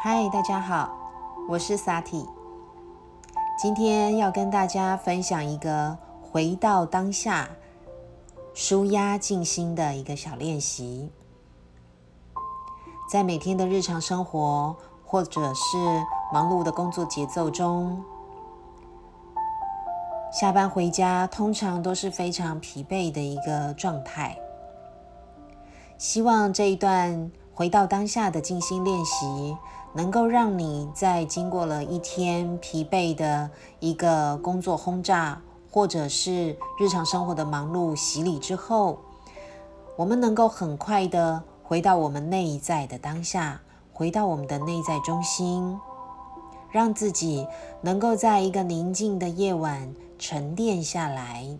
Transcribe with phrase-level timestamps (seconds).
[0.00, 0.96] 嗨，大家好，
[1.48, 2.24] 我是萨提。
[3.58, 7.48] 今天要跟大家分享一个回到当下、
[8.54, 11.10] 舒压静心的一个小练习。
[13.10, 15.76] 在每天的日常生活，或者是
[16.32, 18.00] 忙碌的工作节奏中，
[20.30, 24.38] 下班回家通常都是非常疲惫的一个状态。
[25.98, 29.58] 希望这一段回到当下的静心练习。
[29.94, 35.40] 能够让你在经过了一天疲惫的一个工作轰炸，
[35.72, 38.98] 或者是日常生活的忙碌洗礼之后，
[39.96, 43.60] 我们能够很快的回到我们内在的当下，
[43.92, 45.80] 回到我们的内在中心，
[46.70, 47.48] 让自己
[47.80, 51.58] 能够在一个宁静的夜晚沉淀下来，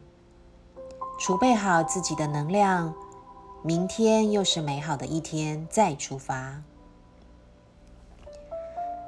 [1.19, 2.95] 储备好自己的能量，
[3.63, 6.63] 明天又是美好的一天，再出发。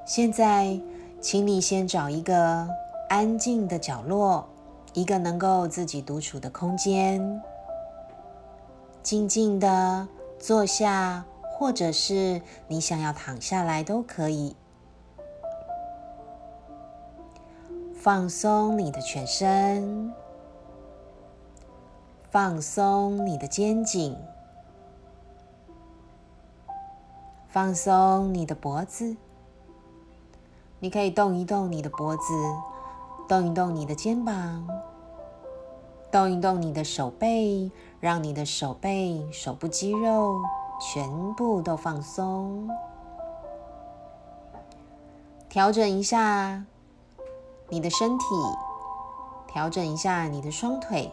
[0.04, 0.80] 现在，
[1.20, 2.68] 请你先找一个
[3.08, 4.48] 安静的角落，
[4.92, 7.40] 一个能够自己独处的空间，
[9.04, 11.24] 静静的坐下，
[11.56, 14.56] 或者是你想要躺下来都可以。
[17.94, 20.12] 放松你的全身，
[22.30, 24.16] 放松你的肩颈，
[27.52, 29.16] 放松你的脖子。
[30.78, 32.22] 你可以动一动你的脖子，
[33.28, 34.64] 动一动你的肩膀，
[36.12, 40.40] 动一动你的手背，让你的手背、手部肌肉
[40.80, 42.70] 全部都放松。
[45.48, 46.64] 调整一下
[47.68, 48.24] 你的身体，
[49.48, 51.10] 调整一下你的双腿。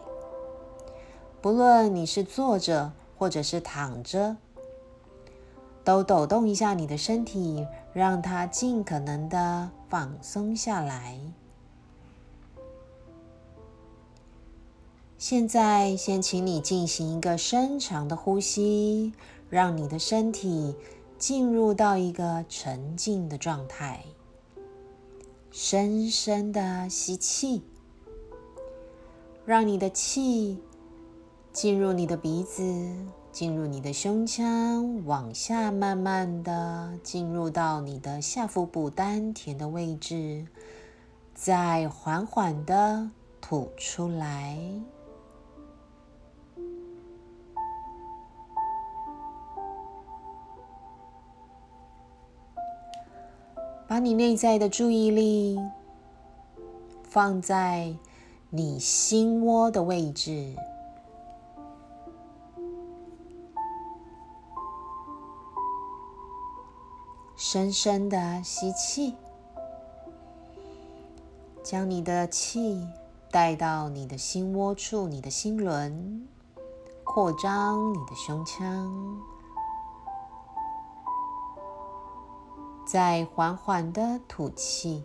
[1.42, 4.36] 不论你是坐着或者是躺着。
[5.88, 11.18] 都抖动一下你的身体，让它尽可能的放松下来。
[15.16, 19.14] 现在，先请你进行一个深长的呼吸，
[19.48, 20.76] 让你的身体
[21.16, 24.04] 进入到一个沉静的状态。
[25.50, 27.62] 深深的吸气，
[29.46, 30.58] 让你的气
[31.50, 32.62] 进入你的鼻子。
[33.38, 40.44] 进入你的胸腔，往下慢慢的进入到你的下腹部丹田的位置，
[41.36, 43.08] 再缓缓的
[43.40, 44.58] 吐出来。
[53.86, 55.60] 把你内在的注意力
[57.04, 57.94] 放在
[58.50, 60.56] 你心窝的位置。
[67.40, 69.14] 深深的吸气，
[71.62, 72.84] 将你的气
[73.30, 76.26] 带到你的心窝处，你的心轮，
[77.04, 78.92] 扩张你的胸腔，
[82.84, 85.04] 再缓缓的吐气。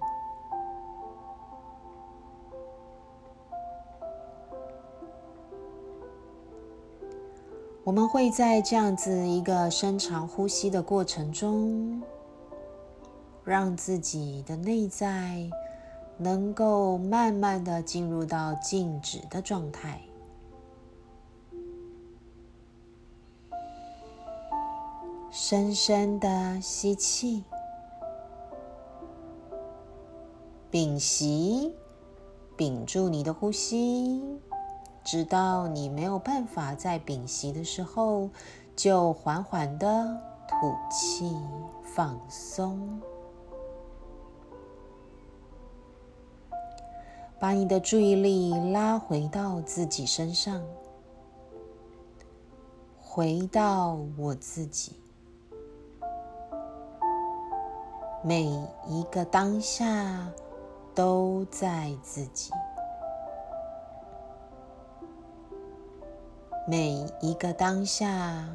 [7.84, 12.02] 我们会在这样子一个深长呼吸的过程中。
[13.44, 15.50] 让自己的内在
[16.18, 20.00] 能够慢慢的进入到静止的状态，
[25.32, 27.44] 深深的吸气，
[30.72, 31.76] 屏息，
[32.56, 34.40] 屏住你的呼吸，
[35.04, 38.30] 直到你没有办法在屏息的时候，
[38.76, 40.18] 就缓缓的
[40.48, 41.36] 吐气，
[41.84, 43.02] 放松。
[47.44, 50.64] 把你的注意力拉回到自己身上，
[52.98, 54.94] 回到我自己。
[58.22, 58.44] 每
[58.88, 60.32] 一个当下
[60.96, 62.50] 都在自己，
[66.66, 68.48] 每一个当下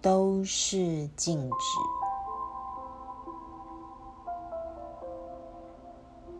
[0.00, 1.97] 都是静止。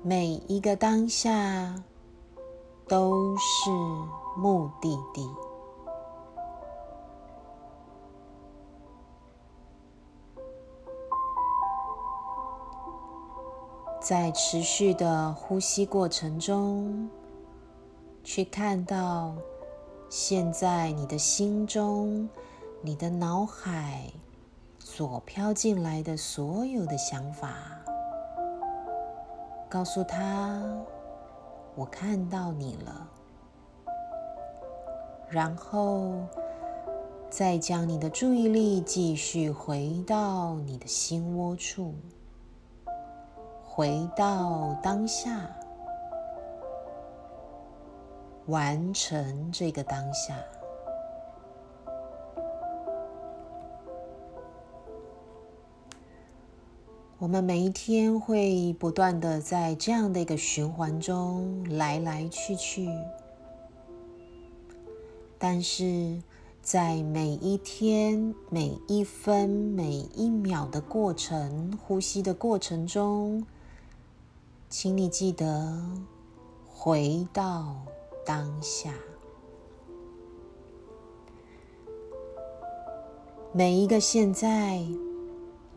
[0.03, 1.75] 每一个当下
[2.87, 3.71] 都是
[4.37, 5.29] 目的地，
[14.01, 17.11] 在持续的呼吸过程中，
[18.23, 19.35] 去看到
[20.09, 22.27] 现在你的心中、
[22.81, 24.11] 你的脑海
[24.79, 27.55] 所飘进来的所有的想法，
[29.69, 30.63] 告诉他
[31.77, 33.09] ：“我看到你了。”
[35.29, 36.15] 然后，
[37.29, 41.95] 再将你的注意力继续回到你的心窝处，
[43.67, 45.47] 回到当下，
[48.47, 50.35] 完成这个当下。
[57.29, 62.89] 我们每一天会不断的在这样的一个循环中来来去去，
[65.39, 66.23] 但是
[66.63, 73.45] 在每一天、每一分、每一秒的过程、呼吸的过程中，
[74.71, 75.79] 请你记得
[76.67, 77.77] 回到
[78.25, 78.95] 当下，
[83.53, 84.83] 每一个现在。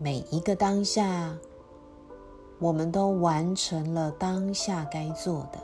[0.03, 1.37] 每一个当下，
[2.57, 5.59] 我们都完成了当下该做的。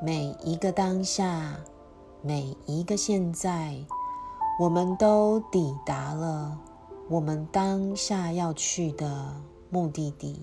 [0.00, 1.56] 每一个当下，
[2.20, 3.76] 每一个现在，
[4.60, 6.56] 我们都抵达了
[7.08, 9.34] 我们当下要去的
[9.68, 10.40] 目的地。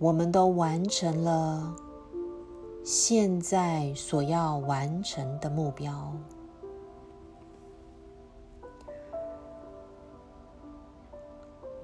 [0.00, 1.72] 我们都完成了
[2.82, 6.12] 现在所要完成的目标。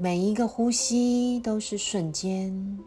[0.03, 2.79] 每一个呼吸都是瞬间，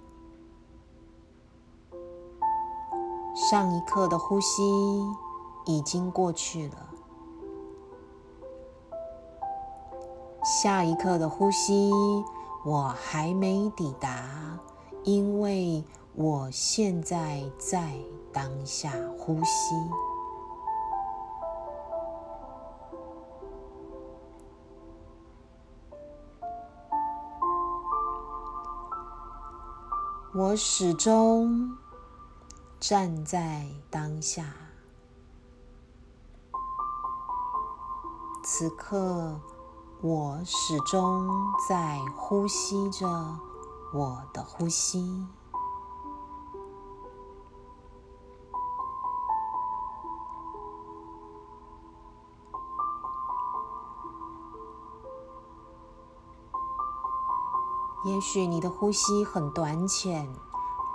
[3.35, 4.63] 上一刻的呼吸
[5.67, 6.89] 已经过去了，
[10.43, 11.91] 下一刻的呼吸
[12.65, 14.57] 我还没抵达，
[15.03, 15.83] 因为
[16.15, 17.93] 我现在在
[18.31, 19.75] 当下呼吸。
[30.35, 31.77] 我始终
[32.79, 34.51] 站在当下，
[38.43, 39.39] 此刻
[40.01, 41.29] 我始终
[41.69, 43.07] 在呼吸着
[43.93, 45.27] 我的呼吸。
[58.05, 60.27] 也许你的呼吸很短浅，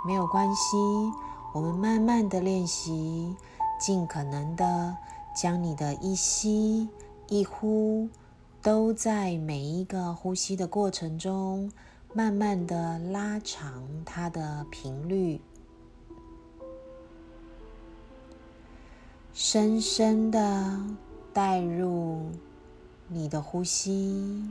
[0.05, 0.77] 没有关系。
[1.51, 3.35] 我们慢慢的练习，
[3.79, 4.95] 尽可能的
[5.35, 6.87] 将你的一吸
[7.27, 8.07] 一呼，
[8.61, 11.71] 都在每一个呼吸的过程中，
[12.13, 15.41] 慢慢的拉长它的频率，
[19.33, 20.79] 深深的
[21.33, 22.29] 带入
[23.07, 24.45] 你的呼吸。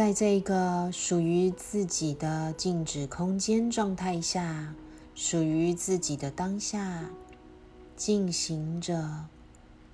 [0.00, 4.74] 在这个属于自己的静止空间状态下，
[5.14, 7.10] 属于自己的当下，
[7.96, 9.26] 进行着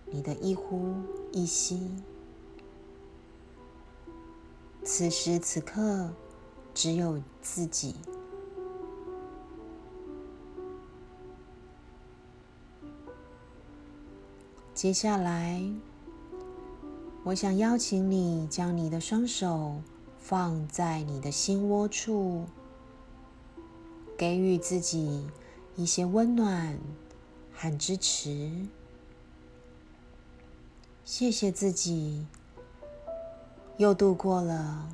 [0.04, 0.94] 你的一呼
[1.32, 1.90] 一吸。
[4.84, 6.12] 此时此刻，
[6.72, 7.96] 只有自己。
[14.72, 15.60] 接下来。
[17.24, 19.80] 我想邀请你将你的双手
[20.28, 22.46] 放在你的心窝处，
[24.18, 25.24] 给予自己
[25.76, 26.76] 一些温暖
[27.54, 28.50] 和支持。
[31.04, 32.26] 谢谢自己，
[33.76, 34.88] 又度过了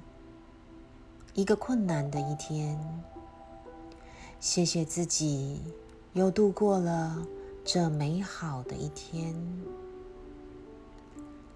[1.32, 2.78] 一个困难的一天。
[4.38, 5.62] 谢谢自己，
[6.12, 7.26] 又度过了
[7.64, 9.34] 这美好的一天。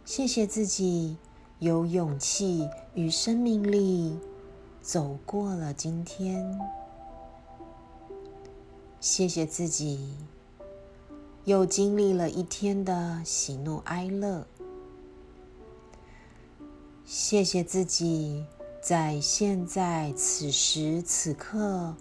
[0.07, 1.19] 谢谢自己
[1.59, 4.19] 有勇气与生命力
[4.83, 6.47] 走过了今天。
[9.01, 10.15] 谢谢自己
[11.45, 14.47] 又经历了一天的喜怒哀乐。
[17.07, 18.45] 谢谢自己
[18.83, 21.95] 在现在此时此刻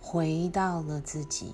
[0.00, 1.52] 回到了自己。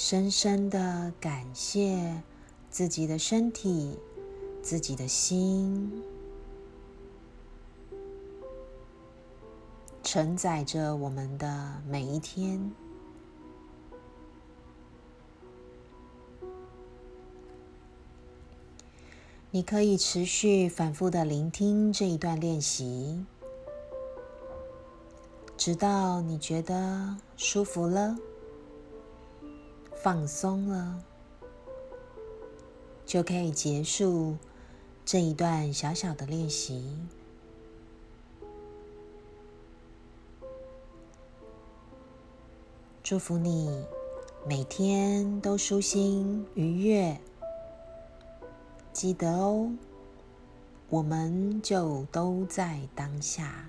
[0.00, 2.22] 深深的感谢
[2.70, 3.98] 自己的身体、
[4.62, 6.00] 自己的心，
[10.04, 12.70] 承载着我们的每一天。
[19.50, 23.26] 你可以持续反复的聆听这一段练习，
[25.56, 28.16] 直到你觉得舒服了、
[30.00, 31.02] 放松了，
[33.04, 34.36] 就可以结束
[35.04, 36.96] 这一段小小的练习。
[43.02, 43.84] 祝福你
[44.46, 47.18] 每天都舒心愉悦。
[48.92, 49.72] 记得哦，
[50.88, 53.68] 我们就都在当下。